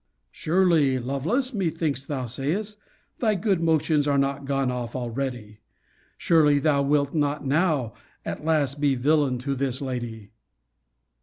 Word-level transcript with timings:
Surely, 0.31 0.97
Lovelace, 0.97 1.53
methinks 1.53 2.07
thou 2.07 2.25
sayest, 2.25 2.79
thy 3.19 3.35
good 3.35 3.61
motions 3.61 4.07
are 4.07 4.17
not 4.17 4.45
gone 4.45 4.71
off 4.71 4.95
already! 4.95 5.59
Surely 6.17 6.57
thou 6.57 6.81
wilt 6.81 7.13
not 7.13 7.45
now 7.45 7.93
at 8.25 8.43
last 8.43 8.79
be 8.79 8.93
a 8.93 8.97
villain 8.97 9.37
to 9.37 9.53
this 9.53 9.79
lady! 9.79 10.31